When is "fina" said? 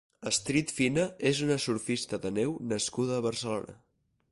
0.77-1.03